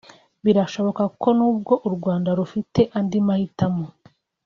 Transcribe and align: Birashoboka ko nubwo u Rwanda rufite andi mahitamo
Birashoboka 0.45 1.03
ko 1.21 1.27
nubwo 1.37 1.73
u 1.87 1.89
Rwanda 1.95 2.29
rufite 2.39 2.81
andi 2.97 3.17
mahitamo 3.27 3.85